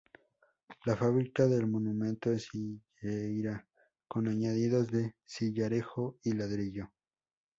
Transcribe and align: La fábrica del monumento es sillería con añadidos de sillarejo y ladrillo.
La 0.87 0.95
fábrica 0.95 1.45
del 1.45 1.67
monumento 1.67 2.31
es 2.31 2.49
sillería 2.99 3.67
con 4.07 4.27
añadidos 4.27 4.89
de 4.89 5.13
sillarejo 5.25 6.17
y 6.23 6.31
ladrillo. 6.33 6.89